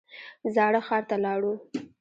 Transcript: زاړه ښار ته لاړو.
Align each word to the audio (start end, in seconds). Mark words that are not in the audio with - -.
زاړه 0.55 0.79
ښار 0.87 1.03
ته 1.09 1.15
لاړو. 1.23 1.53